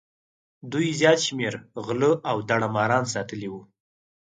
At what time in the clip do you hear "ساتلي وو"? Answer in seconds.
3.13-3.61